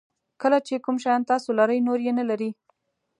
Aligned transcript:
کله 0.41 0.57
چې 0.67 0.75
کوم 0.85 0.95
شیان 1.03 1.21
تاسو 1.31 1.49
لرئ 1.59 1.79
نور 1.87 1.99
یې 2.05 2.13
نه 2.19 2.25
لري. 2.29 2.49